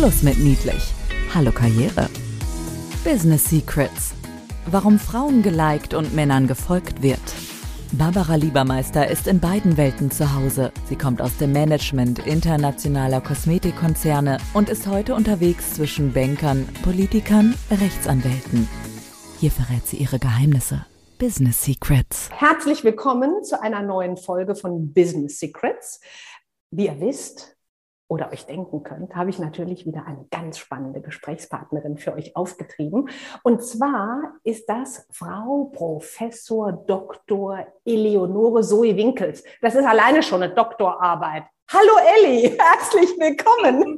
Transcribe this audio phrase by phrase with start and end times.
[0.00, 0.94] Schluss mit niedlich.
[1.34, 2.08] Hallo Karriere.
[3.04, 4.14] Business Secrets.
[4.64, 7.20] Warum Frauen geliked und Männern gefolgt wird.
[7.92, 10.72] Barbara Liebermeister ist in beiden Welten zu Hause.
[10.86, 18.70] Sie kommt aus dem Management internationaler Kosmetikkonzerne und ist heute unterwegs zwischen Bankern, Politikern, Rechtsanwälten.
[19.38, 20.86] Hier verrät sie ihre Geheimnisse.
[21.18, 22.30] Business Secrets.
[22.32, 26.00] Herzlich willkommen zu einer neuen Folge von Business Secrets.
[26.70, 27.59] Wie ihr wisst,
[28.10, 33.08] oder euch denken könnt, habe ich natürlich wieder eine ganz spannende Gesprächspartnerin für euch aufgetrieben.
[33.44, 37.66] Und zwar ist das Frau Professor Dr.
[37.84, 39.44] Eleonore Zoe Winkels.
[39.62, 41.44] Das ist alleine schon eine Doktorarbeit.
[41.72, 43.96] Hallo Elli, herzlich willkommen.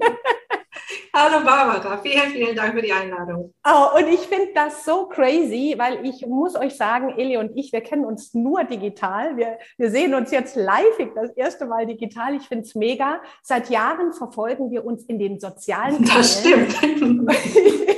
[1.14, 3.52] Hallo Barbara, vielen, vielen Dank für die Einladung.
[3.66, 7.70] Oh, und ich finde das so crazy, weil ich muss euch sagen, Eli und ich,
[7.70, 9.36] wir kennen uns nur digital.
[9.36, 12.34] Wir, wir sehen uns jetzt live das erste Mal digital.
[12.34, 13.20] Ich finde es mega.
[13.42, 16.16] Seit Jahren verfolgen wir uns in den sozialen Kanälen.
[16.16, 16.82] Das stimmt.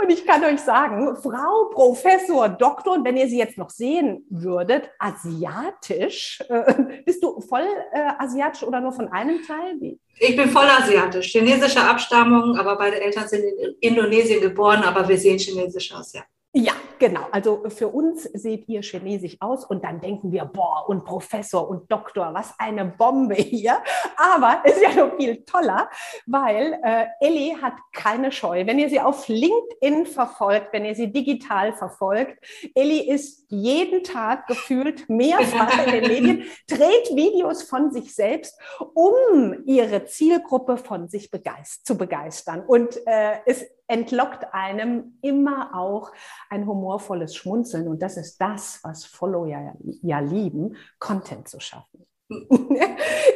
[0.00, 4.24] Und ich kann euch sagen, Frau Professor Doktor, und wenn ihr sie jetzt noch sehen
[4.30, 9.76] würdet, asiatisch, äh, bist du voll äh, asiatisch oder nur von einem Teil?
[9.80, 9.98] Wie?
[10.22, 15.16] Ich bin voll asiatisch, chinesischer Abstammung, aber beide Eltern sind in Indonesien geboren, aber wir
[15.16, 16.22] sehen chinesisch aus, ja.
[16.52, 17.26] Ja, genau.
[17.30, 21.90] Also für uns seht ihr chinesisch aus und dann denken wir, boah, und Professor und
[21.92, 23.78] Doktor, was eine Bombe hier.
[24.16, 25.88] Aber ist ja noch viel toller,
[26.26, 28.66] weil äh, Ellie hat keine Scheu.
[28.66, 34.48] Wenn ihr sie auf LinkedIn verfolgt, wenn ihr sie digital verfolgt, Ellie ist jeden Tag
[34.48, 38.60] gefühlt mehrfach in den Medien, dreht Videos von sich selbst,
[38.94, 42.64] um ihre Zielgruppe von sich begeist zu begeistern.
[42.66, 46.12] Und äh, es entlockt einem immer auch
[46.48, 47.88] ein humorvolles Schmunzeln.
[47.88, 52.06] Und das ist das, was Follower ja, ja lieben, Content zu schaffen.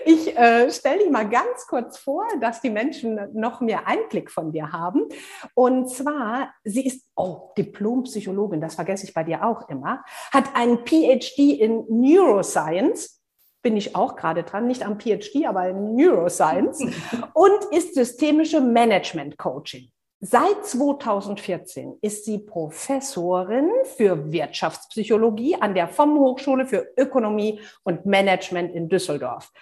[0.07, 4.53] Ich äh, stelle dich mal ganz kurz vor, dass die Menschen noch mehr Einblick von
[4.53, 5.09] dir haben.
[5.55, 10.85] Und zwar, sie ist oh, Diplompsychologin, das vergesse ich bei dir auch immer, hat einen
[10.85, 13.23] PhD in Neuroscience
[13.63, 16.81] bin ich auch gerade dran, nicht am PhD, aber in Neuroscience
[17.33, 19.91] und ist systemische Management Coaching.
[20.21, 28.75] Seit 2014 ist sie Professorin für Wirtschaftspsychologie an der FOM Hochschule für Ökonomie und Management
[28.75, 29.53] in Düsseldorf.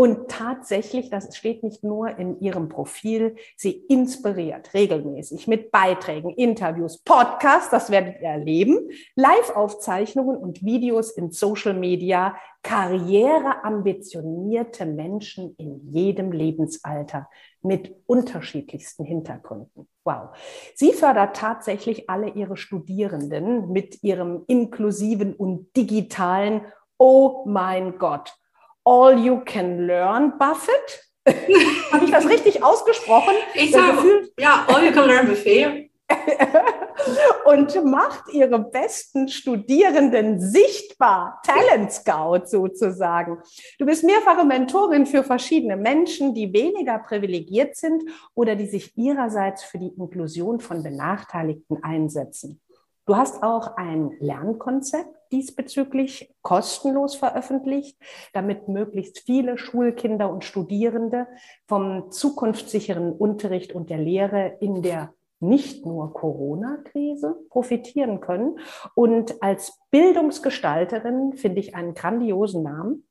[0.00, 7.02] Und tatsächlich, das steht nicht nur in ihrem Profil, sie inspiriert regelmäßig mit Beiträgen, Interviews,
[7.02, 16.32] Podcasts, das werdet ihr erleben, Live-Aufzeichnungen und Videos in Social Media, karriereambitionierte Menschen in jedem
[16.32, 17.28] Lebensalter
[17.60, 19.86] mit unterschiedlichsten Hintergründen.
[20.04, 20.30] Wow.
[20.76, 26.62] Sie fördert tatsächlich alle ihre Studierenden mit ihrem inklusiven und digitalen
[26.96, 28.39] Oh mein Gott,
[28.84, 31.06] All You Can Learn Buffett.
[31.92, 33.34] Habe ich das richtig ausgesprochen?
[33.54, 35.90] Ich sage, ja, All You Can Learn Buffet.
[37.44, 43.38] und macht ihre besten Studierenden sichtbar, Talent Scout sozusagen.
[43.78, 48.02] Du bist mehrfache Mentorin für verschiedene Menschen, die weniger privilegiert sind
[48.34, 52.60] oder die sich ihrerseits für die Inklusion von Benachteiligten einsetzen.
[53.06, 57.96] Du hast auch ein Lernkonzept diesbezüglich kostenlos veröffentlicht,
[58.32, 61.26] damit möglichst viele Schulkinder und Studierende
[61.66, 68.58] vom zukunftssicheren Unterricht und der Lehre in der nicht nur Corona-Krise profitieren können.
[68.94, 73.06] Und als Bildungsgestalterin finde ich einen grandiosen Namen.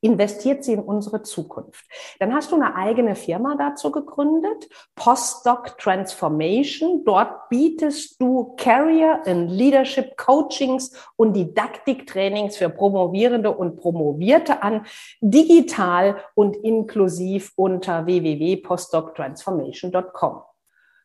[0.00, 1.84] Investiert sie in unsere Zukunft.
[2.18, 7.04] Dann hast du eine eigene Firma dazu gegründet, Postdoc Transformation.
[7.04, 14.86] Dort bietest du Career and Leadership Coachings und Didaktiktrainings für Promovierende und Promovierte an,
[15.20, 20.49] digital und inklusiv unter www.postdoctransformation.com.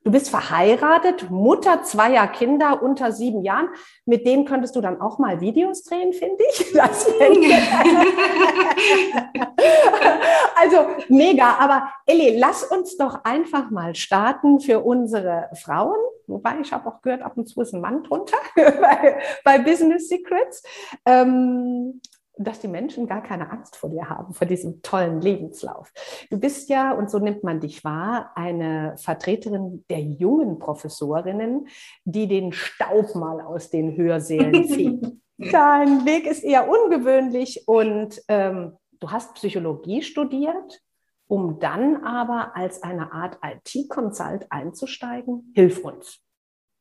[0.06, 3.70] Du bist verheiratet, Mutter zweier Kinder unter sieben Jahren.
[4.06, 6.76] Mit denen könntest du dann auch mal Videos drehen, finde ich.
[10.62, 10.78] also
[11.10, 11.56] mega.
[11.56, 15.98] Aber Elli, lass uns doch einfach mal starten für unsere Frauen.
[16.28, 20.08] Wobei ich habe auch gehört, ab und zu ist ein Mann drunter bei, bei Business
[20.08, 20.62] Secrets.
[21.08, 22.00] Ähm,
[22.38, 25.92] dass die Menschen gar keine Angst vor dir haben, vor diesem tollen Lebenslauf.
[26.30, 31.68] Du bist ja, und so nimmt man dich wahr, eine Vertreterin der jungen Professorinnen,
[32.04, 35.22] die den Staub mal aus den Hörsälen ziehen.
[35.38, 40.82] Dein Weg ist eher ungewöhnlich und ähm, du hast Psychologie studiert,
[41.28, 45.52] um dann aber als eine Art IT-Consult einzusteigen.
[45.54, 46.25] Hilf uns.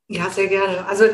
[0.09, 0.87] Ja, sehr gerne.
[0.87, 1.07] Also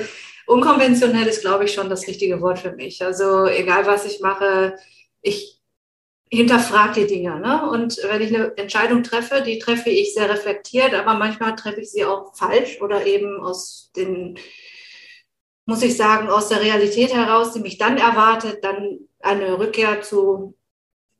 [0.46, 3.02] unkonventionell ist, glaube ich, schon das richtige Wort für mich.
[3.04, 4.76] Also egal, was ich mache,
[5.22, 5.60] ich
[6.31, 7.40] hinterfrage die Dinge.
[7.40, 7.69] Ne?
[7.70, 11.90] Und wenn ich eine Entscheidung treffe, die treffe ich sehr reflektiert, aber manchmal treffe ich
[11.90, 14.38] sie auch falsch oder eben aus den,
[15.66, 20.56] muss ich sagen, aus der Realität heraus, die mich dann erwartet, dann eine Rückkehr zu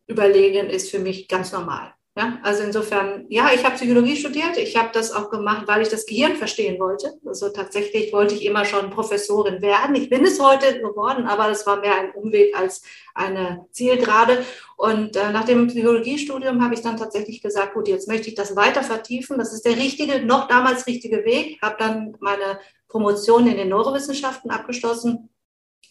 [0.07, 1.93] überlegen, ist für mich ganz normal.
[2.17, 4.57] Ja, also insofern, ja, ich habe Psychologie studiert.
[4.57, 7.15] Ich habe das auch gemacht, weil ich das Gehirn verstehen wollte.
[7.25, 9.95] Also tatsächlich wollte ich immer schon Professorin werden.
[9.95, 12.83] Ich bin es heute geworden, aber das war mehr ein Umweg als
[13.15, 14.45] eine Zielgerade.
[14.77, 18.57] Und äh, nach dem Psychologiestudium habe ich dann tatsächlich gesagt, gut, jetzt möchte ich das
[18.57, 19.39] weiter vertiefen.
[19.39, 21.63] Das ist der richtige, noch damals richtige Weg.
[21.63, 22.59] Habe dann meine
[22.89, 25.31] Promotion in den Neurowissenschaften abgeschlossen,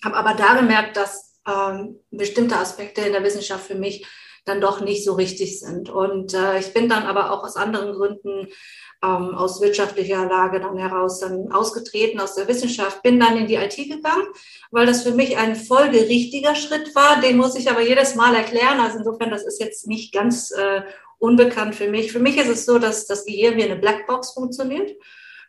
[0.04, 4.06] habe aber da gemerkt, dass ähm, bestimmte Aspekte in der Wissenschaft für mich
[4.46, 5.90] dann doch nicht so richtig sind.
[5.90, 8.48] Und äh, ich bin dann aber auch aus anderen Gründen
[9.02, 13.56] ähm, aus wirtschaftlicher Lage dann heraus dann ausgetreten aus der Wissenschaft, bin dann in die
[13.56, 14.28] IT gegangen,
[14.72, 17.22] weil das für mich ein folgerichtiger Schritt war.
[17.22, 18.80] Den muss ich aber jedes Mal erklären.
[18.80, 20.82] Also insofern, das ist jetzt nicht ganz äh,
[21.18, 22.12] unbekannt für mich.
[22.12, 24.92] Für mich ist es so, dass das Gehirn wie eine Blackbox funktioniert.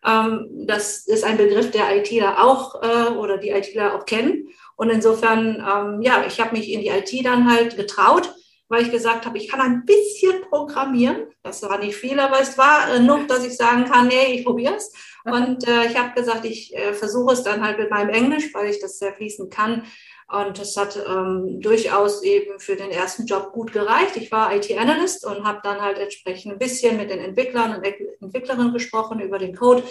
[0.07, 4.49] Ähm, das ist ein Begriff, der ITler auch äh, oder die ITler auch kennen.
[4.77, 8.33] Und insofern, ähm, ja, ich habe mich in die IT dann halt getraut
[8.71, 11.27] weil ich gesagt habe, ich kann ein bisschen programmieren.
[11.43, 14.77] Das war nicht viel, aber es war genug, dass ich sagen kann, nee, ich probiere
[14.77, 14.93] es.
[15.25, 18.71] Und äh, ich habe gesagt, ich äh, versuche es dann halt mit meinem Englisch, weil
[18.71, 19.83] ich das sehr fließend kann.
[20.29, 24.17] Und das hat ähm, durchaus eben für den ersten Job gut gereicht.
[24.17, 27.85] Ich war IT-Analyst und habe dann halt entsprechend ein bisschen mit den Entwicklern und
[28.23, 29.83] Entwicklerinnen gesprochen über den Code.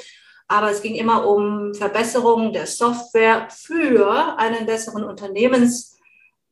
[0.48, 5.99] Aber es ging immer um Verbesserungen der Software für einen besseren Unternehmens-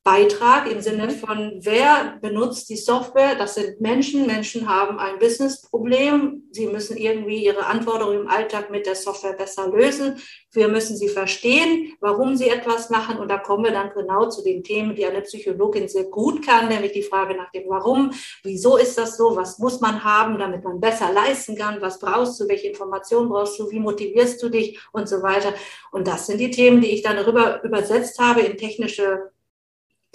[0.07, 1.11] Beitrag im Sinne mhm.
[1.11, 3.35] von, wer benutzt die Software?
[3.35, 4.25] Das sind Menschen.
[4.25, 6.43] Menschen haben ein Businessproblem.
[6.51, 10.15] Sie müssen irgendwie ihre Anforderungen im Alltag mit der Software besser lösen.
[10.53, 13.17] Wir müssen sie verstehen, warum sie etwas machen.
[13.17, 16.69] Und da kommen wir dann genau zu den Themen, die eine Psychologin sehr gut kann,
[16.69, 18.13] nämlich die Frage nach dem Warum.
[18.43, 19.35] Wieso ist das so?
[19.35, 21.81] Was muss man haben, damit man besser leisten kann?
[21.81, 22.47] Was brauchst du?
[22.47, 23.69] Welche Informationen brauchst du?
[23.69, 24.79] Wie motivierst du dich?
[24.93, 25.53] Und so weiter.
[25.91, 29.31] Und das sind die Themen, die ich dann darüber übersetzt habe in technische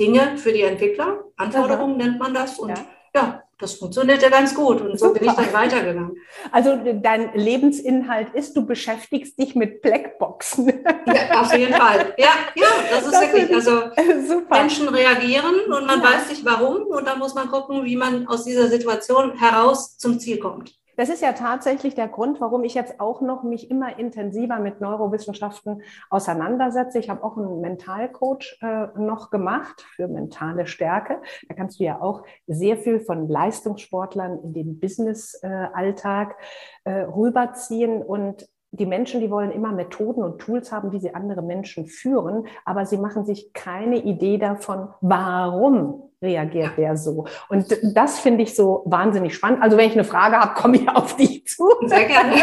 [0.03, 1.25] Dinge für die Entwickler.
[1.37, 2.09] Anforderungen Aha.
[2.09, 2.59] nennt man das.
[2.59, 2.85] Und ja,
[3.15, 4.81] ja das funktioniert ja ganz gut.
[4.81, 5.21] Und so Super.
[5.21, 6.17] bin ich dann weitergegangen.
[6.51, 10.73] Also dein Lebensinhalt ist, du beschäftigst dich mit Blackboxen.
[11.07, 12.15] Ja, auf jeden Fall.
[12.19, 13.55] Ja, ja, das ist das wirklich.
[13.55, 13.83] Also
[14.27, 14.59] Super.
[14.59, 16.05] Menschen reagieren und man ja.
[16.05, 16.87] weiß nicht warum.
[16.87, 20.75] Und dann muss man gucken, wie man aus dieser Situation heraus zum Ziel kommt.
[20.97, 24.81] Das ist ja tatsächlich der Grund, warum ich jetzt auch noch mich immer intensiver mit
[24.81, 26.99] Neurowissenschaften auseinandersetze.
[26.99, 31.23] Ich habe auch einen Mentalcoach äh, noch gemacht für mentale Stärke.
[31.49, 36.37] Da kannst du ja auch sehr viel von Leistungssportlern in den Business-Alltag
[36.85, 41.43] äh, rüberziehen und die Menschen, die wollen immer Methoden und Tools haben, wie sie andere
[41.43, 47.27] Menschen führen, aber sie machen sich keine Idee davon, warum reagiert der so.
[47.49, 49.63] Und das finde ich so wahnsinnig spannend.
[49.63, 51.69] Also wenn ich eine Frage habe, komme ich auf dich zu.
[51.87, 52.37] Sehr gerne.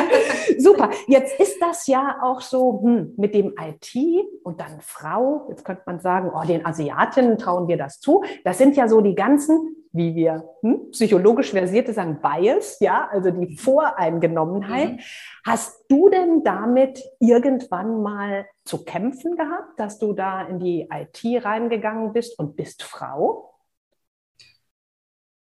[0.58, 0.90] Super.
[1.06, 3.96] Jetzt ist das ja auch so hm, mit dem IT
[4.42, 5.46] und dann Frau.
[5.48, 8.22] Jetzt könnte man sagen, oh, den Asiatinnen trauen wir das zu.
[8.44, 13.30] Das sind ja so die ganzen wie wir hm, psychologisch versierte sagen, Bias, ja, also
[13.30, 14.92] die Voreingenommenheit.
[14.92, 15.00] Mhm.
[15.44, 21.44] Hast du denn damit irgendwann mal zu kämpfen gehabt, dass du da in die IT
[21.44, 23.52] reingegangen bist und bist Frau?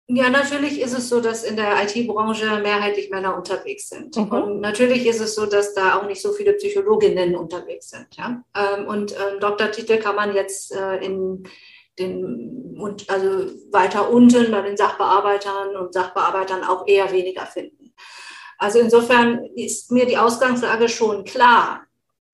[0.08, 4.16] Ja, natürlich ist es so, dass in der IT-Branche mehrheitlich Männer unterwegs sind.
[4.16, 4.30] Mhm.
[4.30, 8.08] Und natürlich ist es so, dass da auch nicht so viele Psychologinnen unterwegs sind.
[8.16, 8.42] Ja?
[8.54, 11.44] Ähm, und ähm, Doktortitel kann man jetzt äh, in
[11.98, 17.94] den, und also weiter unten bei den Sachbearbeitern und Sachbearbeitern auch eher weniger finden.
[18.58, 21.86] Also insofern ist mir die Ausgangslage schon klar,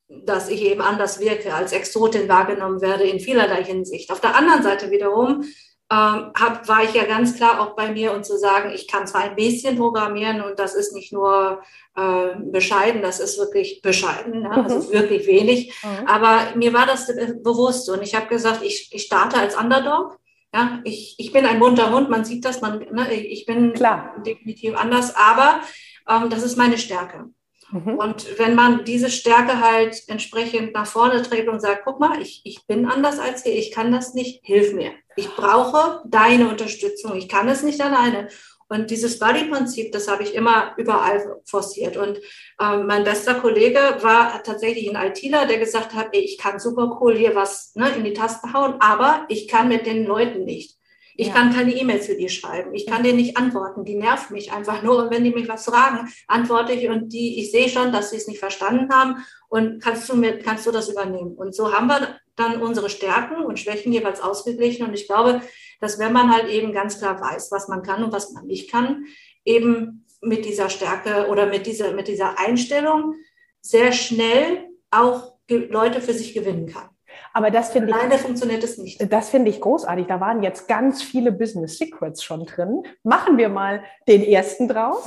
[0.09, 4.11] dass ich eben anders wirke, als Exotin wahrgenommen werde in vielerlei Hinsicht.
[4.11, 5.45] Auf der anderen Seite wiederum
[5.91, 9.07] ähm, hab, war ich ja ganz klar auch bei mir und zu sagen, ich kann
[9.07, 11.63] zwar ein bisschen programmieren und das ist nicht nur
[11.97, 14.65] äh, bescheiden, das ist wirklich bescheiden, ne?
[14.65, 14.95] das ist mhm.
[14.95, 16.07] wirklich wenig, mhm.
[16.07, 17.07] aber mir war das
[17.43, 20.19] bewusst und ich habe gesagt, ich, ich starte als Underdog.
[20.55, 24.15] Ja, ich, ich bin ein bunter Hund, man sieht das, man, ne, ich bin klar.
[24.27, 25.61] definitiv anders, aber
[26.09, 27.27] ähm, das ist meine Stärke.
[27.71, 27.95] Mhm.
[27.97, 32.41] Und wenn man diese Stärke halt entsprechend nach vorne trägt und sagt, guck mal, ich,
[32.45, 34.93] ich bin anders als ihr, ich kann das nicht, hilf mir.
[35.17, 38.29] Ich brauche deine Unterstützung, ich kann es nicht alleine.
[38.71, 41.97] Und dieses Buddy-Prinzip, das habe ich immer überall forciert.
[41.97, 42.19] Und
[42.61, 46.99] ähm, mein bester Kollege war tatsächlich ein ITler, der gesagt hat, ey, ich kann super
[47.01, 50.78] cool hier was ne, in die Tasten hauen, aber ich kann mit den Leuten nicht.
[51.21, 51.33] Ich ja.
[51.35, 52.73] kann keine E-Mails für die schreiben.
[52.75, 53.85] Ich kann denen nicht antworten.
[53.85, 54.99] Die nervt mich einfach nur.
[54.99, 58.19] Und wenn die mich was fragen, antworte ich und die, ich sehe schon, dass sie
[58.19, 59.17] es nicht verstanden haben.
[59.49, 61.35] Und kannst du mir, kannst du das übernehmen?
[61.35, 64.87] Und so haben wir dann unsere Stärken und Schwächen jeweils ausgeglichen.
[64.87, 65.43] Und ich glaube,
[65.81, 68.71] dass wenn man halt eben ganz klar weiß, was man kann und was man nicht
[68.71, 69.07] kann,
[69.45, 73.15] eben mit dieser Stärke oder mit dieser, mit dieser Einstellung
[73.61, 76.91] sehr schnell auch Leute für sich gewinnen kann.
[77.33, 77.95] Aber das finde ich.
[77.95, 79.13] Alleine funktioniert es nicht.
[79.13, 80.07] Das finde ich großartig.
[80.07, 82.83] Da waren jetzt ganz viele Business Secrets schon drin.
[83.03, 85.05] Machen wir mal den ersten draus.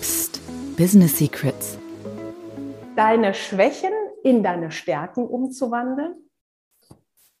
[0.00, 0.40] Psst,
[0.76, 1.78] Business Secrets.
[2.96, 6.14] Deine Schwächen in deine Stärken umzuwandeln.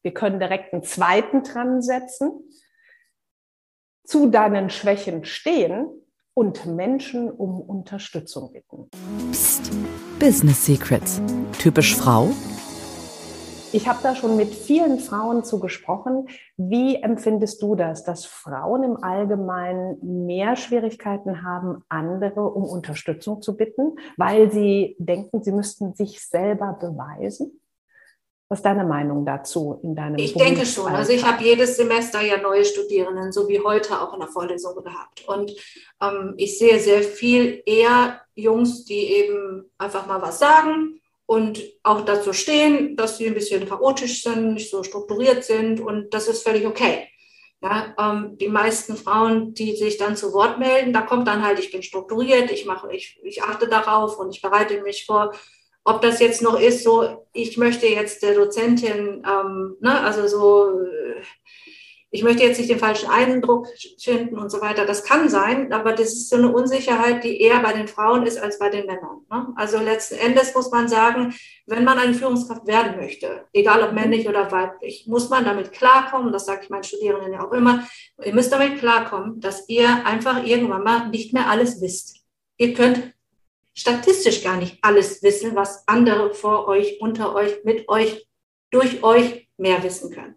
[0.02, 2.30] Wir können direkt einen zweiten dran setzen.
[4.04, 5.86] Zu deinen Schwächen stehen
[6.34, 8.90] und Menschen um Unterstützung bitten.
[9.30, 9.70] Psst.
[10.18, 11.22] Business Secrets.
[11.58, 12.30] Typisch Frau?
[13.74, 16.28] Ich habe da schon mit vielen Frauen zu gesprochen.
[16.56, 23.56] Wie empfindest du das, dass Frauen im Allgemeinen mehr Schwierigkeiten haben, andere um Unterstützung zu
[23.56, 27.60] bitten, weil sie denken, sie müssten sich selber beweisen?
[28.48, 30.92] Was ist deine Meinung dazu in deinem Ich denke schon.
[30.92, 34.76] Also ich habe jedes Semester ja neue Studierenden, so wie heute auch in der Vorlesung
[34.84, 35.26] gehabt.
[35.26, 35.50] Und
[36.00, 42.04] ähm, ich sehe sehr viel eher Jungs, die eben einfach mal was sagen und auch
[42.04, 46.42] dazu stehen, dass sie ein bisschen chaotisch sind, nicht so strukturiert sind und das ist
[46.42, 47.08] völlig okay.
[47.62, 51.58] Ja, ähm, die meisten Frauen, die sich dann zu Wort melden, da kommt dann halt,
[51.58, 55.32] ich bin strukturiert, ich mache, ich, ich achte darauf und ich bereite mich vor.
[55.82, 60.78] Ob das jetzt noch ist, so, ich möchte jetzt der Dozentin, ähm, ne, also so,
[62.14, 63.66] ich möchte jetzt nicht den falschen Eindruck
[63.98, 64.86] finden und so weiter.
[64.86, 68.38] Das kann sein, aber das ist so eine Unsicherheit, die eher bei den Frauen ist
[68.38, 69.26] als bei den Männern.
[69.28, 69.52] Ne?
[69.56, 71.34] Also letzten Endes muss man sagen,
[71.66, 76.32] wenn man eine Führungskraft werden möchte, egal ob männlich oder weiblich, muss man damit klarkommen,
[76.32, 77.84] das sage ich meinen Studierenden ja auch immer,
[78.24, 82.18] ihr müsst damit klarkommen, dass ihr einfach irgendwann mal nicht mehr alles wisst.
[82.58, 83.12] Ihr könnt
[83.72, 88.28] statistisch gar nicht alles wissen, was andere vor euch, unter euch, mit euch,
[88.70, 90.36] durch euch mehr wissen können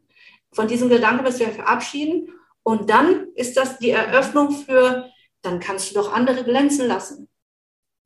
[0.57, 2.33] von diesem Gedanken müssen wir verabschieden.
[2.63, 5.07] Und dann ist das die Eröffnung für,
[5.43, 7.29] dann kannst du doch andere glänzen lassen.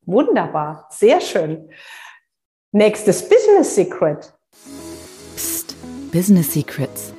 [0.04, 1.70] Wunderbar, sehr schön.
[2.70, 4.34] Nächstes Business Secret.
[5.34, 5.74] Psst,
[6.12, 7.14] Business Secrets.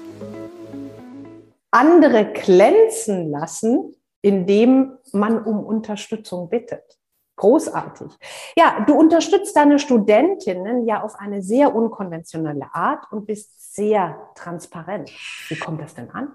[1.72, 7.00] Andere glänzen lassen, indem man um Unterstützung bittet.
[7.36, 8.08] Großartig.
[8.56, 15.12] Ja, du unterstützt deine Studentinnen ja auf eine sehr unkonventionelle Art und bist sehr transparent.
[15.50, 16.32] Wie kommt das denn an?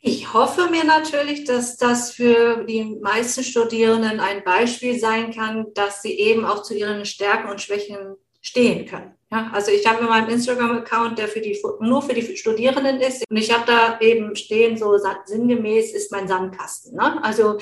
[0.00, 6.02] Ich hoffe mir natürlich, dass das für die meisten Studierenden ein Beispiel sein kann, dass
[6.02, 9.14] sie eben auch zu ihren Stärken und Schwächen stehen können.
[9.30, 13.24] Ja, also ich habe meinen Instagram-Account, der für die, nur für die Studierenden ist.
[13.28, 14.96] Und ich habe da eben stehen, so
[15.26, 16.96] sinngemäß ist mein Sandkasten.
[16.96, 17.22] Ne?
[17.22, 17.58] Also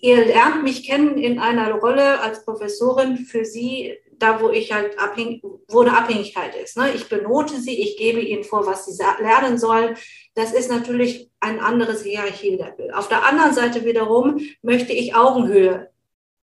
[0.00, 4.98] ihr lernt mich kennen in einer Rolle als Professorin für Sie, da wo ich halt
[4.98, 6.76] abhängig, wo eine Abhängigkeit ist.
[6.76, 6.92] Ne?
[6.94, 9.96] Ich benote Sie, ich gebe Ihnen vor, was Sie lernen sollen.
[10.34, 12.92] Das ist natürlich ein anderes Hierarchielevel.
[12.92, 15.91] Auf der anderen Seite wiederum möchte ich Augenhöhe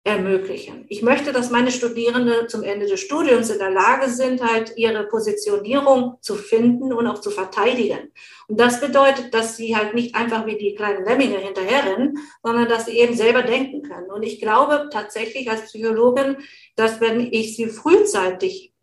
[0.08, 0.86] ermöglichen.
[0.88, 5.06] Ich möchte, dass meine Studierenden zum Ende des Studiums in der Lage sind, halt ihre
[5.06, 8.14] Positionierung zu finden und auch zu verteidigen.
[8.48, 12.86] Und das bedeutet, dass sie halt nicht einfach wie die kleinen Lemminge hinterherrennen, sondern dass
[12.86, 14.10] sie eben selber denken können.
[14.10, 16.38] Und ich glaube tatsächlich als Psychologin,
[16.78, 18.74] dass wenn ich sie frühzeitig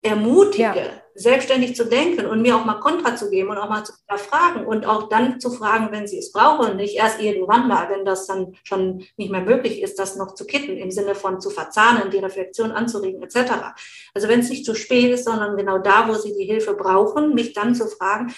[0.00, 0.99] ermutige, ja.
[1.14, 4.66] Selbstständig zu denken und mir auch mal Kontra zu geben und auch mal zu fragen
[4.66, 8.26] und auch dann zu fragen, wenn sie es brauchen nicht erst irgendwann mal, wenn das
[8.26, 12.10] dann schon nicht mehr möglich ist, das noch zu kitten, im Sinne von zu verzahnen,
[12.10, 13.52] die Reflexion anzuregen, etc.
[14.14, 17.34] Also wenn es nicht zu spät ist, sondern genau da, wo sie die Hilfe brauchen,
[17.34, 18.34] mich dann zu fragen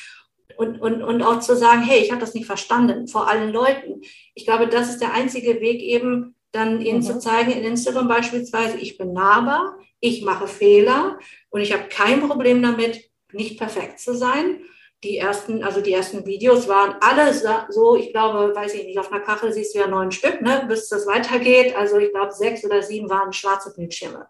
[0.57, 4.03] und, und, und auch zu sagen, hey, ich habe das nicht verstanden, vor allen Leuten.
[4.35, 7.03] Ich glaube, das ist der einzige Weg eben, dann ihnen mhm.
[7.03, 11.19] zu zeigen, in Instagram beispielsweise, ich bin nahbar, ich mache Fehler
[11.49, 14.65] und ich habe kein Problem damit, nicht perfekt zu sein.
[15.05, 17.33] Die ersten, also die ersten Videos waren alle
[17.71, 20.65] so, ich glaube, weiß ich nicht, auf einer Kachel siehst du ja neun Stück, ne,
[20.69, 21.75] bis das weitergeht.
[21.77, 24.27] Also ich glaube, sechs oder sieben waren schwarze Bildschirme.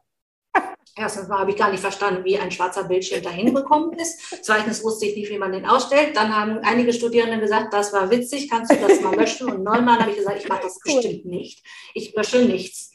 [0.96, 4.44] Erstens mal habe ich gar nicht verstanden, wie ein schwarzer Bildschirm dahin gekommen ist.
[4.44, 6.16] Zweitens wusste ich nicht, wie man den ausstellt.
[6.16, 9.50] Dann haben einige Studierende gesagt, das war witzig, kannst du das mal löschen?
[9.50, 11.64] Und neunmal habe ich gesagt, ich mache das bestimmt nicht.
[11.94, 12.91] Ich lösche nichts.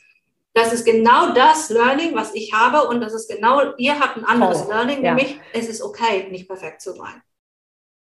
[0.58, 2.88] Das ist genau das Learning, was ich habe.
[2.88, 5.14] Und das ist genau, ihr habt ein anderes oh, Learning, ja.
[5.14, 7.22] nämlich es ist okay, nicht perfekt zu sein.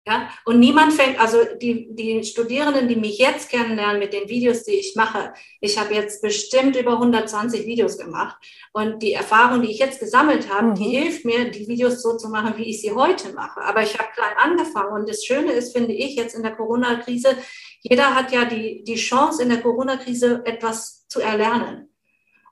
[0.08, 0.30] Ja?
[0.46, 4.72] Und niemand fängt, also die, die Studierenden, die mich jetzt kennenlernen mit den Videos, die
[4.72, 8.38] ich mache, ich habe jetzt bestimmt über 120 Videos gemacht.
[8.72, 10.76] Und die Erfahrung, die ich jetzt gesammelt habe, mhm.
[10.76, 13.60] die hilft mir, die Videos so zu machen, wie ich sie heute mache.
[13.64, 14.94] Aber ich habe klein angefangen.
[14.94, 17.36] Und das Schöne ist, finde ich, jetzt in der Corona-Krise,
[17.82, 21.89] jeder hat ja die, die Chance, in der Corona-Krise etwas zu erlernen.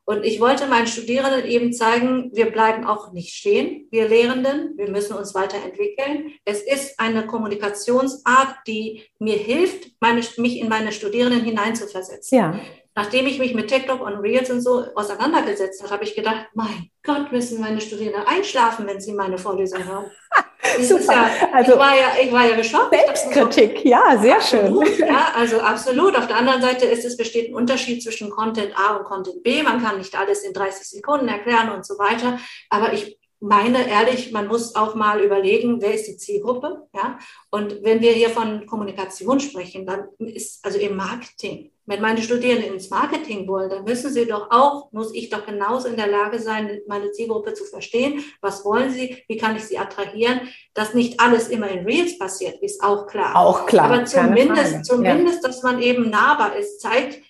[0.09, 4.89] Und ich wollte meinen Studierenden eben zeigen, wir bleiben auch nicht stehen, wir Lehrenden, wir
[4.89, 6.31] müssen uns weiterentwickeln.
[6.45, 12.37] Es ist eine Kommunikationsart, die mir hilft, meine, mich in meine Studierenden hineinzuversetzen.
[12.37, 12.57] Ja.
[12.97, 16.89] Nachdem ich mich mit TikTok und Reels und so auseinandergesetzt habe, habe ich gedacht, mein
[17.03, 20.05] Gott, müssen meine Studierenden einschlafen, wenn sie meine Vorlesung hören.
[20.81, 21.13] Super.
[21.13, 22.95] Ja, also, ich, war ja, ich war ja geschockt.
[22.95, 25.07] Selbstkritik, ja, sehr absolut, schön.
[25.07, 26.17] Ja, also absolut.
[26.17, 29.61] Auf der anderen Seite ist es besteht ein Unterschied zwischen Content A und Content B.
[29.61, 32.39] Man kann nicht alles in 30 Sekunden erklären und so weiter.
[32.71, 37.19] Aber ich meine ehrlich, man muss auch mal überlegen, wer ist die Zielgruppe, ja?
[37.51, 42.73] Und wenn wir hier von Kommunikation sprechen, dann ist also im Marketing wenn meine Studierenden
[42.73, 46.37] ins Marketing wollen, dann müssen sie doch auch, muss ich doch genauso in der Lage
[46.37, 48.23] sein, meine Zielgruppe zu verstehen.
[48.41, 49.23] Was wollen sie?
[49.29, 50.41] Wie kann ich sie attrahieren?
[50.73, 53.37] Dass nicht alles immer in Reels passiert, ist auch klar.
[53.37, 53.85] Auch klar.
[53.85, 55.47] Aber zumindest, zumindest, ja.
[55.47, 57.23] dass man eben nahbar ist, zeigt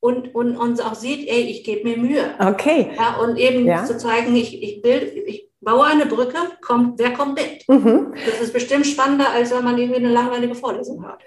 [0.00, 2.34] und, und uns auch sieht, ey, ich gebe mir Mühe.
[2.38, 2.90] Okay.
[2.96, 3.84] Ja, und eben ja.
[3.84, 7.68] zu zeigen, ich, ich bild, ich baue eine Brücke, kommt, wer kommt mit?
[7.68, 8.14] Mhm.
[8.26, 11.20] Das ist bestimmt spannender, als wenn man irgendwie eine langweilige Vorlesung hat.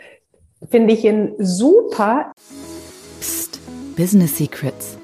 [0.69, 2.31] Finde ich ihn super.
[3.19, 3.59] Psst,
[3.95, 4.97] Business Secrets.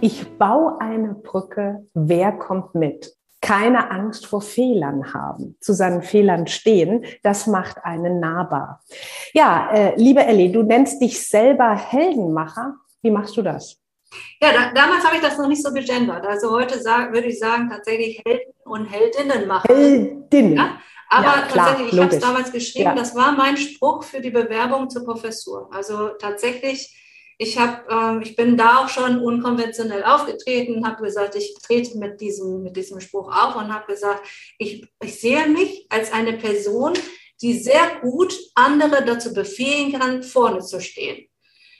[0.00, 3.14] Ich baue eine Brücke, wer kommt mit?
[3.40, 8.82] Keine Angst vor Fehlern haben, zu seinen Fehlern stehen, das macht einen nahbar.
[9.32, 12.74] Ja, äh, liebe Ellie, du nennst dich selber Heldenmacher.
[13.02, 13.80] Wie machst du das?
[14.40, 16.26] Ja, da, damals habe ich das noch nicht so gegendert.
[16.26, 19.66] Also heute sag, würde ich sagen, tatsächlich Helden und Heldinnen machen.
[19.68, 20.56] Heldinnen.
[20.56, 20.80] Ja?
[21.08, 22.94] Aber ja, klar, tatsächlich, ich habe es damals geschrieben, ja.
[22.94, 25.68] das war mein Spruch für die Bewerbung zur Professur.
[25.72, 26.96] Also tatsächlich,
[27.40, 32.20] ich, hab, ähm, ich bin da auch schon unkonventionell aufgetreten, habe gesagt, ich trete mit
[32.20, 34.28] diesem, mit diesem Spruch auf und habe gesagt,
[34.58, 36.92] ich, ich sehe mich als eine Person,
[37.40, 41.28] die sehr gut andere dazu befähigen kann, vorne zu stehen.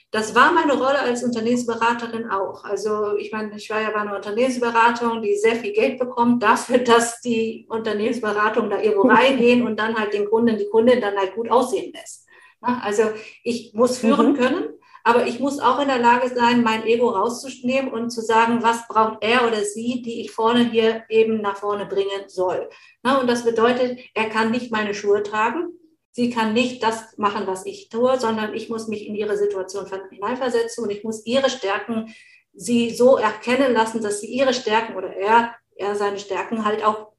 [0.09, 2.63] Das war meine Rolle als Unternehmensberaterin auch.
[2.63, 6.77] Also ich meine, ich war ja bei einer Unternehmensberatung, die sehr viel Geld bekommt dafür,
[6.79, 11.35] dass die Unternehmensberatung da irgendwo reingehen und dann halt den Kunden, die Kundin dann halt
[11.35, 12.25] gut aussehen lässt.
[12.61, 13.03] Also
[13.43, 14.37] ich muss führen mhm.
[14.37, 14.69] können,
[15.03, 18.87] aber ich muss auch in der Lage sein, mein Ego rauszunehmen und zu sagen, was
[18.87, 22.69] braucht er oder sie, die ich vorne hier eben nach vorne bringen soll.
[23.03, 25.73] Und das bedeutet, er kann nicht meine Schuhe tragen,
[26.13, 29.85] Sie kann nicht das machen, was ich tue, sondern ich muss mich in ihre Situation
[30.09, 32.13] hineinversetzen und ich muss ihre Stärken
[32.53, 37.13] sie so erkennen lassen, dass sie ihre Stärken oder er, er seine Stärken halt auch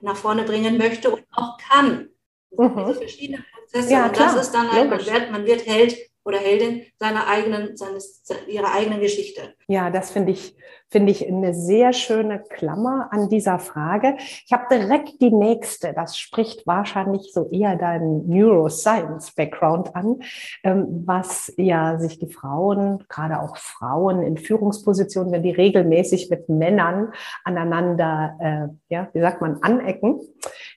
[0.00, 2.10] nach vorne bringen möchte und auch kann.
[2.52, 2.84] Mhm.
[2.86, 3.92] Diese verschiedenen Prozesse.
[3.92, 5.96] Ja, und das ist dann halt, man wird, man wird Held
[6.28, 9.54] oder Heldin seiner eigenen, seines, ihrer eigenen Geschichte.
[9.66, 10.54] Ja, das finde ich,
[10.90, 14.14] finde ich eine sehr schöne Klammer an dieser Frage.
[14.18, 15.94] Ich habe direkt die nächste.
[15.94, 20.20] Das spricht wahrscheinlich so eher deinen Neuroscience-Background an,
[20.64, 26.50] ähm, was ja sich die Frauen, gerade auch Frauen in Führungspositionen, wenn die regelmäßig mit
[26.50, 27.12] Männern
[27.42, 30.20] aneinander, äh, ja, wie sagt man, anecken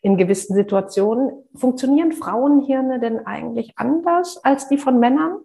[0.02, 1.32] in gewissen Situationen.
[1.56, 5.40] Funktionieren Frauenhirne denn eigentlich anders als die von Männern?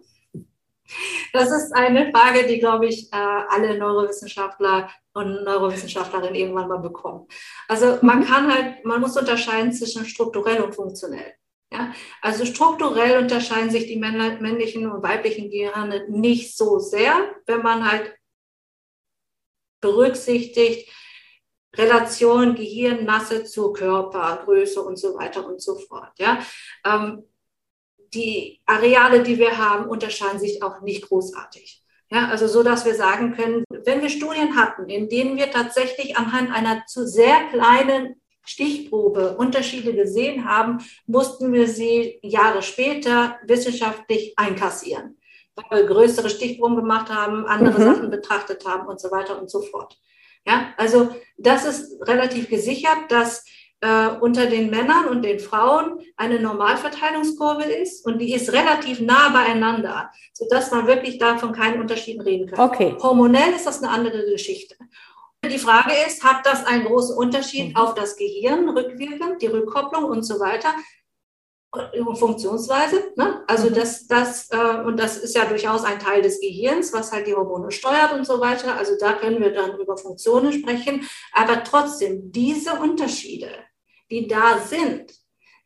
[1.33, 7.27] Das ist eine Frage, die, glaube ich, äh, alle Neurowissenschaftler und Neurowissenschaftlerinnen irgendwann mal bekommen.
[7.67, 8.25] Also man mhm.
[8.25, 11.33] kann halt, man muss unterscheiden zwischen strukturell und funktionell.
[11.71, 17.13] Ja, also strukturell unterscheiden sich die männlichen und weiblichen Gehirne nicht so sehr,
[17.45, 18.15] wenn man halt
[19.81, 20.89] berücksichtigt,
[21.77, 26.11] Relation Gehirnmasse zu Körpergröße und so weiter und so fort.
[26.17, 26.39] Ja,
[26.85, 27.23] ähm,
[28.13, 31.83] die Areale, die wir haben, unterscheiden sich auch nicht großartig.
[32.09, 36.17] Ja, also so, dass wir sagen können, wenn wir Studien hatten, in denen wir tatsächlich
[36.17, 44.33] anhand einer zu sehr kleinen Stichprobe Unterschiede gesehen haben, mussten wir sie Jahre später wissenschaftlich
[44.37, 45.17] einkassieren,
[45.55, 47.83] weil wir größere Stichproben gemacht haben, andere mhm.
[47.83, 49.97] Sachen betrachtet haben und so weiter und so fort.
[50.47, 53.45] Ja, also das ist relativ gesichert, dass
[53.81, 59.29] äh, unter den Männern und den Frauen eine Normalverteilungskurve ist und die ist relativ nah
[59.29, 62.59] beieinander, sodass man wirklich davon keinen Unterschieden reden kann.
[62.59, 62.95] Okay.
[62.99, 64.75] Hormonell ist das eine andere Geschichte.
[65.45, 67.75] Die Frage ist, hat das einen großen Unterschied mhm.
[67.75, 70.69] auf das Gehirn rückwirkend, die Rückkopplung und so weiter?
[72.15, 73.11] Funktionsweise.
[73.15, 73.43] Ne?
[73.47, 73.75] Also mhm.
[73.75, 77.35] das, das, äh, und das ist ja durchaus ein Teil des Gehirns, was halt die
[77.35, 78.75] Hormone steuert und so weiter.
[78.75, 81.07] Also da können wir dann über Funktionen sprechen.
[81.33, 83.49] Aber trotzdem, diese Unterschiede,
[84.09, 85.13] die da sind,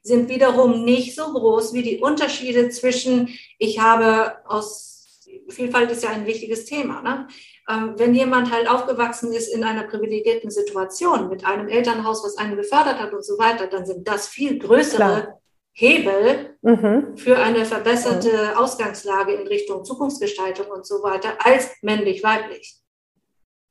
[0.03, 6.09] sind wiederum nicht so groß wie die Unterschiede zwischen, ich habe aus, Vielfalt ist ja
[6.09, 7.27] ein wichtiges Thema, ne?
[7.69, 12.57] Ähm, wenn jemand halt aufgewachsen ist in einer privilegierten Situation mit einem Elternhaus, was einen
[12.57, 15.40] gefördert hat und so weiter, dann sind das viel größere Klar.
[15.73, 17.17] Hebel mhm.
[17.17, 18.57] für eine verbesserte mhm.
[18.57, 22.77] Ausgangslage in Richtung Zukunftsgestaltung und so weiter als männlich-weiblich.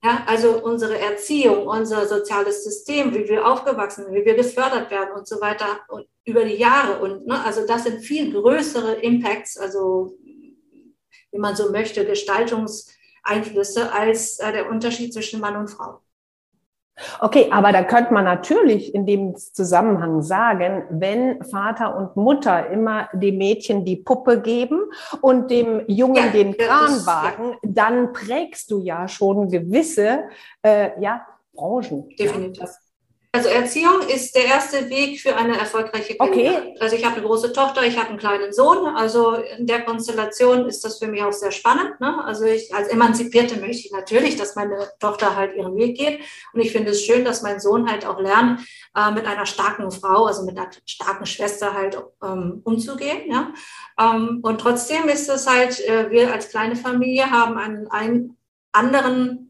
[0.02, 5.10] Ja, also unsere Erziehung, unser soziales System, wie wir aufgewachsen sind, wie wir gefördert werden
[5.14, 7.02] und so weiter und über die Jahre.
[7.02, 14.38] Und ne, also das sind viel größere Impacts, also wie man so möchte, Gestaltungseinflüsse als
[14.38, 16.00] äh, der Unterschied zwischen Mann und Frau.
[17.20, 23.08] Okay, aber da könnte man natürlich in dem Zusammenhang sagen, wenn Vater und Mutter immer
[23.12, 24.80] dem Mädchen die Puppe geben
[25.20, 30.24] und dem Jungen ja, den Kranwagen, dann prägst du ja schon gewisse
[30.62, 32.08] äh, ja, Branchen.
[32.18, 32.62] Definitiv.
[32.62, 32.68] Ja,
[33.32, 36.56] also Erziehung ist der erste Weg für eine erfolgreiche Karriere.
[36.56, 36.74] Okay.
[36.80, 38.84] Also ich habe eine große Tochter, ich habe einen kleinen Sohn.
[38.96, 42.00] Also in der Konstellation ist das für mich auch sehr spannend.
[42.00, 42.24] Ne?
[42.24, 46.22] Also ich als Emanzipierte möchte ich natürlich, dass meine Tochter halt ihren Weg geht.
[46.52, 48.62] Und ich finde es schön, dass mein Sohn halt auch lernt,
[48.96, 53.30] äh, mit einer starken Frau, also mit einer starken Schwester halt ähm, umzugehen.
[53.30, 53.52] Ja?
[54.00, 58.36] Ähm, und trotzdem ist es halt, äh, wir als kleine Familie haben einen, einen
[58.72, 59.49] anderen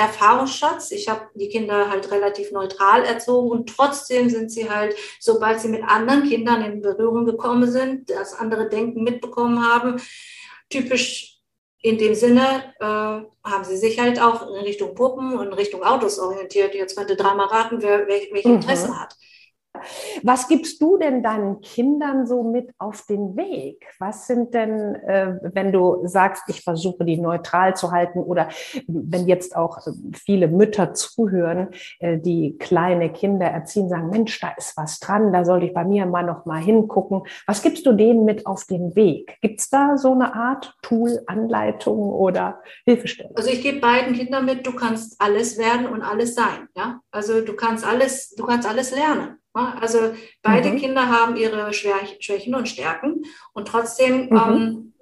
[0.00, 0.90] Erfahrungsschatz.
[0.90, 5.68] Ich habe die Kinder halt relativ neutral erzogen und trotzdem sind sie halt, sobald sie
[5.68, 10.00] mit anderen Kindern in Berührung gekommen sind, das andere Denken mitbekommen haben,
[10.68, 11.38] typisch
[11.82, 15.82] in dem Sinne äh, haben sie sich halt auch in Richtung Puppen und in Richtung
[15.82, 16.74] Autos orientiert.
[16.74, 18.48] Jetzt könnte dreimal raten, wer welche.
[18.48, 19.00] Interessen mhm.
[19.00, 19.16] hat.
[20.22, 23.86] Was gibst du denn deinen Kindern so mit auf den Weg?
[23.98, 28.48] Was sind denn, äh, wenn du sagst, ich versuche die neutral zu halten oder
[28.86, 29.78] wenn jetzt auch
[30.12, 31.68] viele Mütter zuhören,
[32.00, 35.84] äh, die kleine Kinder erziehen, sagen, Mensch, da ist was dran, da soll ich bei
[35.84, 37.22] mir mal noch mal hingucken.
[37.46, 39.38] Was gibst du denen mit auf den Weg?
[39.40, 43.36] Gibt es da so eine Art Tool, Anleitung oder Hilfestellung?
[43.36, 46.68] Also ich gebe beiden Kindern mit, du kannst alles werden und alles sein.
[46.76, 47.00] Ja?
[47.10, 49.39] Also du kannst alles, du kannst alles lernen.
[49.52, 50.78] Also beide mhm.
[50.78, 54.36] Kinder haben ihre Schwächen und Stärken und trotzdem mhm.
[54.36, 54.94] ähm,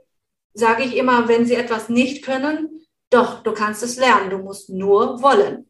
[0.54, 4.70] sage ich immer, wenn sie etwas nicht können, doch, du kannst es lernen, du musst
[4.70, 5.67] nur wollen.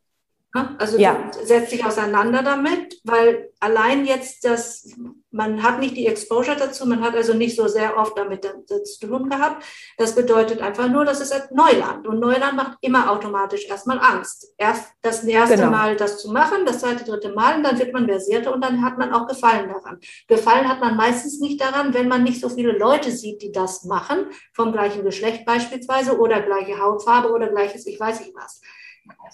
[0.79, 1.31] Also ja.
[1.45, 4.89] setzt sich auseinander damit, weil allein jetzt das,
[5.31, 9.07] man hat nicht die Exposure dazu, man hat also nicht so sehr oft damit zu
[9.07, 9.63] tun gehabt.
[9.99, 14.55] Das bedeutet einfach nur, das ist Neuland und Neuland macht immer automatisch erstmal Angst.
[14.57, 15.71] Erst das erste genau.
[15.71, 18.83] Mal das zu machen, das zweite, dritte Mal und dann wird man versierter und dann
[18.83, 19.99] hat man auch Gefallen daran.
[20.29, 23.85] Gefallen hat man meistens nicht daran, wenn man nicht so viele Leute sieht, die das
[23.85, 28.63] machen, vom gleichen Geschlecht beispielsweise oder gleiche Hautfarbe oder gleiches, ich weiß nicht was.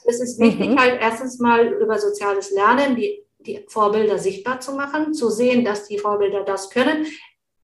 [0.05, 0.79] Es ist wichtig, mhm.
[0.79, 5.87] halt erstens mal über soziales Lernen die, die Vorbilder sichtbar zu machen, zu sehen, dass
[5.87, 7.07] die Vorbilder das können.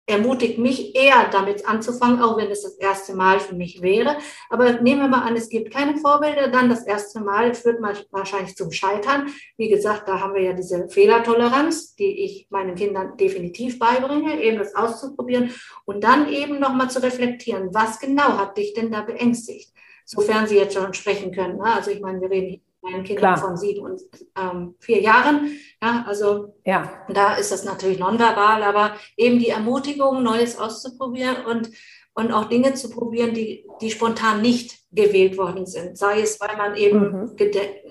[0.07, 4.16] Ermutigt mich eher damit anzufangen, auch wenn es das erste Mal für mich wäre.
[4.49, 7.96] Aber nehmen wir mal an, es gibt keine Vorbilder, dann das erste Mal führt man
[8.11, 9.29] wahrscheinlich zum Scheitern.
[9.57, 14.59] Wie gesagt, da haben wir ja diese Fehlertoleranz, die ich meinen Kindern definitiv beibringe, eben
[14.59, 19.73] das auszuprobieren und dann eben nochmal zu reflektieren, was genau hat dich denn da beängstigt?
[20.11, 21.59] Sofern sie jetzt schon sprechen können.
[21.59, 21.64] Ne?
[21.64, 23.38] Also ich meine, wir reden mit meinen Kindern Klar.
[23.38, 24.01] von sieben und
[24.37, 25.57] ähm, vier Jahren.
[25.81, 26.90] Ja, also ja.
[27.09, 31.70] da ist das natürlich nonverbal, aber eben die Ermutigung, Neues auszuprobieren und,
[32.14, 35.96] und auch Dinge zu probieren, die, die spontan nicht gewählt worden sind.
[35.96, 37.37] Sei es, weil man eben mhm.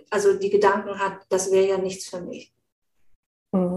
[0.10, 2.54] also die Gedanken hat, das wäre ja nichts für mich.
[3.54, 3.69] Mhm.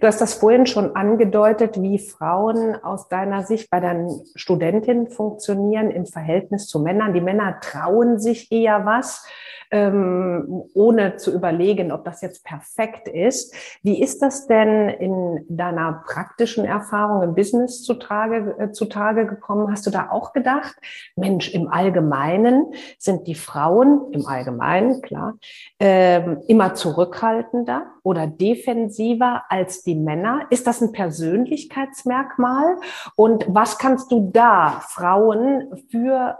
[0.00, 5.90] Du hast das vorhin schon angedeutet, wie Frauen aus deiner Sicht bei deinen Studentinnen funktionieren
[5.90, 7.12] im Verhältnis zu Männern.
[7.12, 9.26] Die Männer trauen sich eher was
[9.70, 13.54] ähm, ohne zu überlegen, ob das jetzt perfekt ist.
[13.82, 19.70] Wie ist das denn in deiner praktischen Erfahrung im Business zutage, äh, zutage gekommen?
[19.70, 20.74] Hast du da auch gedacht,
[21.16, 25.34] Mensch, im Allgemeinen sind die Frauen, im Allgemeinen, klar,
[25.78, 30.46] ähm, immer zurückhaltender oder defensiver als die Männer?
[30.50, 32.76] Ist das ein Persönlichkeitsmerkmal?
[33.16, 36.38] Und was kannst du da Frauen für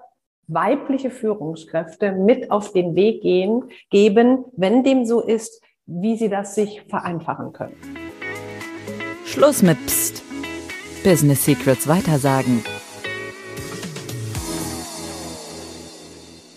[0.49, 6.55] weibliche Führungskräfte mit auf den Weg gehen, geben, wenn dem so ist, wie sie das
[6.55, 7.77] sich vereinfachen können.
[9.25, 10.23] Schluss mit Psst.
[11.05, 12.65] Business Secrets weitersagen.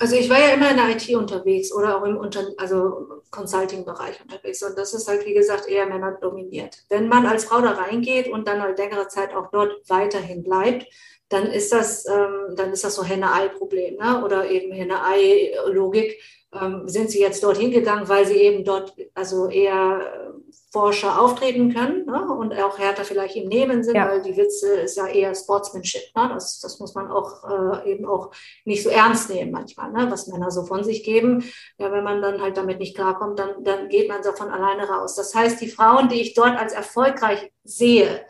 [0.02, 4.20] Also ich war ja immer in der IT unterwegs oder auch im Unter also Consulting-Bereich
[4.20, 4.64] unterwegs.
[4.64, 6.84] Und das ist halt, wie gesagt, eher Männer dominiert.
[6.90, 10.88] Wenn man als Frau da reingeht und dann halt längere Zeit auch dort weiterhin bleibt,
[11.30, 14.26] dann ist das, ähm, dann ist das so Henne-Ei-Problem ne?
[14.26, 16.20] oder eben Henne-Ei-Logik.
[16.54, 21.74] Ähm, sind sie jetzt dorthin gegangen, weil sie eben dort also eher äh, Forscher auftreten
[21.74, 22.28] können ne?
[22.34, 24.10] und auch härter vielleicht im Nehmen sind, ja.
[24.10, 26.02] weil die Witze ist ja eher Sportsmanship.
[26.16, 26.30] Ne?
[26.34, 27.44] Das, das muss man auch
[27.84, 28.32] äh, eben auch
[28.66, 30.12] nicht so ernst nehmen manchmal, ne?
[30.12, 31.44] was Männer so von sich geben.
[31.78, 34.90] Ja, wenn man dann halt damit nicht klarkommt, dann, dann geht man so von alleine
[34.90, 35.16] raus.
[35.16, 38.26] Das heißt, die Frauen, die ich dort als erfolgreich sehe,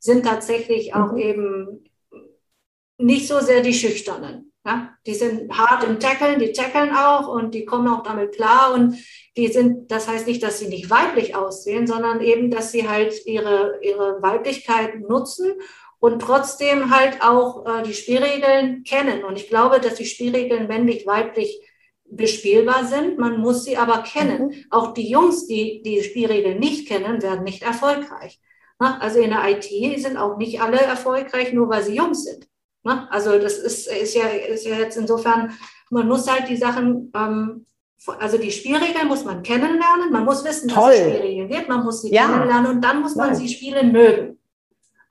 [0.00, 1.18] sind tatsächlich auch mhm.
[1.18, 1.84] eben
[2.98, 4.49] nicht so sehr die Schüchternen.
[4.64, 4.94] Ja?
[5.06, 8.96] Die sind hart im Tackeln, die tackeln auch und die kommen auch damit klar und
[9.36, 13.26] die sind, das heißt nicht, dass sie nicht weiblich aussehen, sondern eben, dass sie halt
[13.26, 15.54] ihre, ihre Weiblichkeit nutzen
[15.98, 19.24] und trotzdem halt auch äh, die Spielregeln kennen.
[19.24, 21.60] Und ich glaube, dass die Spielregeln männlich-weiblich
[22.10, 23.18] bespielbar sind.
[23.18, 24.48] Man muss sie aber kennen.
[24.48, 24.64] Mhm.
[24.70, 28.40] Auch die Jungs, die die Spielregeln nicht kennen, werden nicht erfolgreich.
[28.78, 32.49] Also in der IT sind auch nicht alle erfolgreich, nur weil sie Jungs sind.
[33.10, 35.52] Also das ist, ist, ja, ist ja jetzt insofern,
[35.90, 37.66] man muss halt die Sachen, ähm,
[38.18, 40.90] also die Spielregeln muss man kennenlernen, man muss wissen, Toll.
[40.90, 42.26] was es Spielregeln gibt, man muss sie ja.
[42.26, 43.36] kennenlernen und dann muss man Nein.
[43.36, 44.39] sie spielen mögen.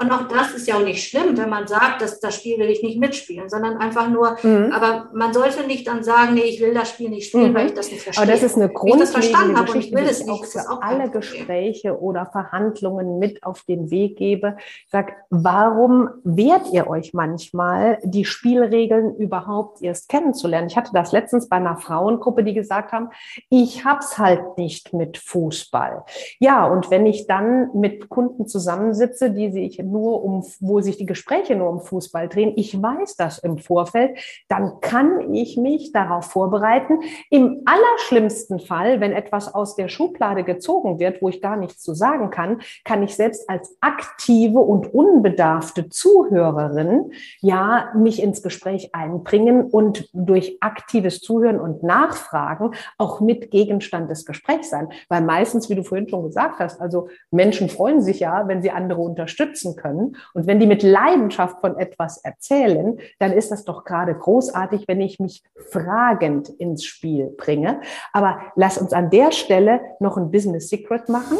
[0.02, 2.70] Und auch das ist ja auch nicht schlimm, wenn man sagt, dass das Spiel will
[2.70, 4.72] ich nicht mitspielen, sondern einfach nur, mhm.
[4.72, 7.56] aber man sollte nicht dann sagen, nee, ich will das Spiel nicht spielen, mhm.
[7.56, 8.24] weil ich das nicht verstehe.
[8.24, 12.00] Aber das ist eine grundlegende Geschichte, ich will es nicht, auch für auch alle Gespräche
[12.00, 14.56] oder Verhandlungen mit auf den Weg gebe.
[14.86, 20.68] Ich sag, warum wehrt ihr euch manchmal, die Spielregeln überhaupt erst kennenzulernen?
[20.68, 23.10] Ich hatte das letztens bei einer Frauengruppe, die gesagt haben,
[23.50, 26.06] ich hab's halt nicht mit Fußball.
[26.40, 31.06] Ja, und wenn ich dann mit Kunden zusammensitze, die sich nur um, wo sich die
[31.06, 36.25] Gespräche nur um Fußball drehen, ich weiß das im Vorfeld, dann kann ich mich darauf
[36.25, 36.99] vorbereiten.
[37.30, 41.93] Im allerschlimmsten Fall, wenn etwas aus der Schublade gezogen wird, wo ich gar nichts zu
[41.93, 49.63] sagen kann, kann ich selbst als aktive und unbedarfte Zuhörerin ja mich ins Gespräch einbringen
[49.63, 54.89] und durch aktives Zuhören und Nachfragen auch mit Gegenstand des Gesprächs sein.
[55.08, 58.71] Weil meistens, wie du vorhin schon gesagt hast, also Menschen freuen sich ja, wenn sie
[58.71, 60.15] andere unterstützen können.
[60.34, 65.02] Und wenn die mit Leidenschaft von etwas erzählen, dann ist das doch gerade großartig, wenn
[65.02, 67.82] ich mich fragend ins Spiel bringe.
[68.13, 71.38] Aber lass uns an der Stelle noch ein Business Secret machen.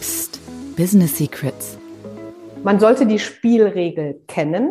[0.00, 0.40] Psst,
[0.76, 1.78] Business Secrets.
[2.62, 4.70] Man sollte die Spielregel kennen.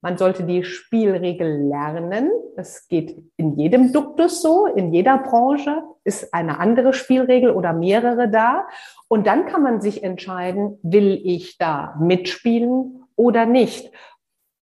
[0.00, 2.30] Man sollte die Spielregel lernen.
[2.54, 8.28] Das geht in jedem Duktus so, in jeder Branche ist eine andere Spielregel oder mehrere
[8.28, 8.68] da.
[9.08, 13.90] Und dann kann man sich entscheiden, will ich da mitspielen oder nicht.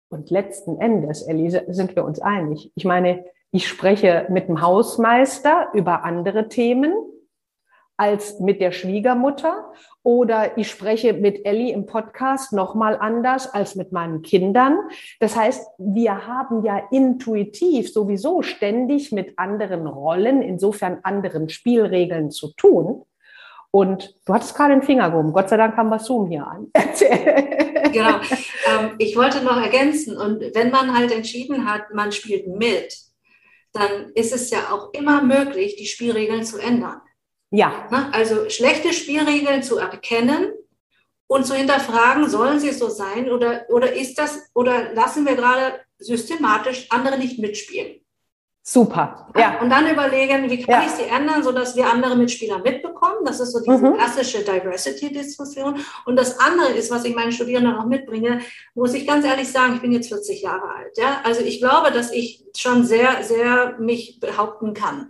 [0.08, 2.72] Und letzten Endes, Elise, sind wir uns einig.
[2.76, 6.92] Ich meine, ich spreche mit dem Hausmeister über andere Themen
[7.98, 13.92] als mit der Schwiegermutter oder ich spreche mit Ellie im Podcast nochmal anders als mit
[13.92, 14.78] meinen Kindern.
[15.20, 22.52] Das heißt, wir haben ja intuitiv sowieso ständig mit anderen Rollen, insofern anderen Spielregeln zu
[22.54, 23.02] tun.
[23.70, 25.32] Und du hattest gerade den Finger gehoben.
[25.32, 26.68] Gott sei Dank haben wir Zoom hier an.
[27.92, 28.16] genau.
[28.66, 30.16] Ähm, ich wollte noch ergänzen.
[30.16, 32.96] Und wenn man halt entschieden hat, man spielt mit,
[33.72, 37.02] dann ist es ja auch immer möglich, die Spielregeln zu ändern.
[37.50, 37.88] Ja.
[37.90, 38.08] Ne?
[38.12, 40.52] Also schlechte Spielregeln zu erkennen
[41.26, 45.80] und zu hinterfragen, sollen sie so sein oder, oder ist das, oder lassen wir gerade
[45.98, 48.00] systematisch andere nicht mitspielen?
[48.70, 49.28] Super.
[49.34, 49.62] Ja.
[49.62, 50.86] Und dann überlegen, wie kann ja.
[50.86, 53.24] ich sie ändern, sodass wir andere Mitspieler mitbekommen.
[53.24, 53.94] Das ist so diese mhm.
[53.94, 55.82] klassische Diversity-Diskussion.
[56.04, 58.42] Und das andere ist, was ich meinen Studierenden auch mitbringe,
[58.74, 60.98] muss ich ganz ehrlich sagen, ich bin jetzt 40 Jahre alt.
[60.98, 61.22] Ja?
[61.24, 65.08] Also ich glaube, dass ich schon sehr, sehr mich behaupten kann.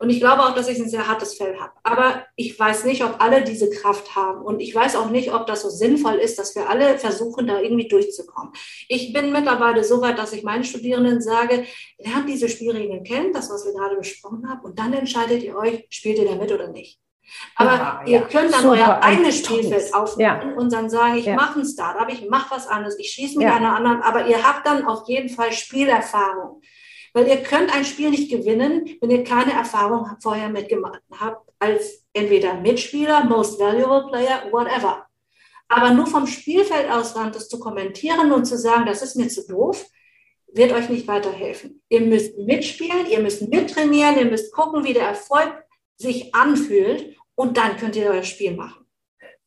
[0.00, 1.72] Und ich glaube auch, dass ich ein sehr hartes Fell habe.
[1.82, 4.42] Aber ich weiß nicht, ob alle diese Kraft haben.
[4.42, 7.60] Und ich weiß auch nicht, ob das so sinnvoll ist, dass wir alle versuchen, da
[7.60, 8.52] irgendwie durchzukommen.
[8.86, 11.64] Ich bin mittlerweile so weit, dass ich meinen Studierenden sage,
[11.98, 15.86] lernt diese Spielregeln kennen, das, was wir gerade besprochen haben, und dann entscheidet ihr euch,
[15.90, 17.00] spielt ihr da mit oder nicht.
[17.56, 20.56] Aber ja, ihr könnt dann Super, euer eigenes Spielfeld aufmachen ja.
[20.56, 21.34] und dann sagen, ich ja.
[21.34, 23.56] mache ein Startup, ich mache was anderes, ich schließe mich ja.
[23.56, 26.62] einer anderen, aber ihr habt dann auf jeden Fall Spielerfahrung.
[27.12, 32.04] Weil ihr könnt ein Spiel nicht gewinnen, wenn ihr keine Erfahrung vorher mitgemacht habt, als
[32.12, 35.06] entweder Mitspieler, Most Valuable Player, whatever.
[35.68, 39.46] Aber nur vom Spielfeld aus das zu kommentieren und zu sagen, das ist mir zu
[39.46, 39.84] doof,
[40.52, 41.82] wird euch nicht weiterhelfen.
[41.88, 45.52] Ihr müsst mitspielen, ihr müsst mittrainieren, ihr müsst gucken, wie der Erfolg
[45.96, 48.87] sich anfühlt und dann könnt ihr euer Spiel machen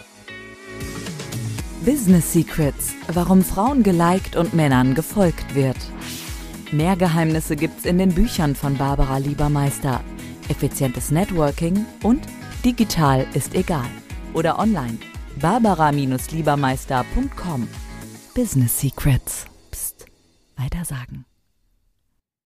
[1.84, 5.76] Business Secrets, warum Frauen geliked und Männern gefolgt wird.
[6.70, 10.02] Mehr Geheimnisse gibt's in den Büchern von Barbara Liebermeister.
[10.50, 12.20] Effizientes Networking und
[12.62, 13.88] digital ist egal.
[14.34, 14.98] Oder online.
[15.38, 17.68] Barbara-Liebermeister.com.
[18.34, 19.46] Business Secrets.
[19.70, 20.06] Psst.
[20.56, 21.27] Weiter sagen.